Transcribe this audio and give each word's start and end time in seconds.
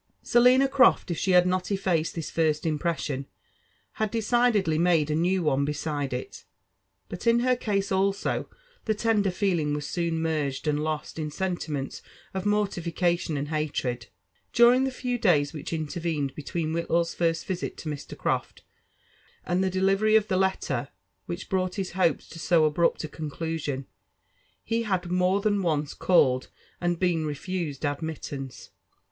Selina 0.23 0.67
Croft, 0.67 1.11
if 1.11 1.17
she 1.19 1.29
had 1.29 1.45
not 1.45 1.69
effaced 1.71 2.15
this 2.15 2.31
first 2.31 2.65
impression, 2.65 3.27
had 3.91 4.09
decid 4.11 4.53
edly, 4.55 4.79
made 4.79 5.11
a 5.11 5.15
new 5.15 5.43
one 5.43 5.63
beside 5.63 6.11
it; 6.11 6.43
but 7.07 7.27
in 7.27 7.41
her 7.41 7.55
case 7.55 7.91
also, 7.91 8.49
the 8.85 8.95
tender 8.95 9.29
feelr. 9.29 9.59
ing 9.59 9.75
was 9.75 9.85
soon 9.85 10.19
merged 10.19 10.67
and 10.67 10.83
lost 10.83 11.19
in 11.19 11.29
sentiments 11.29 12.01
of 12.33 12.47
mortification 12.47 13.37
and 13.37 13.49
haired. 13.49 14.07
During 14.51 14.85
the 14.85 14.91
few 14.91 15.19
days 15.19 15.53
which 15.53 15.71
intervened 15.71 16.33
between 16.33 16.73
Whillaw's 16.73 17.13
first 17.13 17.45
visit 17.45 17.77
to 17.77 17.89
Mr. 17.89 18.17
Croft 18.17 18.63
and 19.45 19.63
the 19.63 19.69
delivery 19.69 20.15
of 20.15 20.27
the 20.29 20.35
letter 20.35 20.87
which 21.27 21.47
brought 21.47 21.75
his 21.75 21.91
hopes 21.91 22.27
to 22.29 22.39
so 22.39 22.65
abrupt 22.65 23.03
a 23.03 23.07
conclusion^ 23.07 23.85
he 24.63 24.81
had 24.81 25.11
more 25.11 25.41
than 25.41 25.61
once 25.61 25.93
called, 25.93 26.47
and 26.81 26.97
been 26.97 27.23
re 27.27 27.35
fused 27.35 27.85
admittance. 27.85 28.71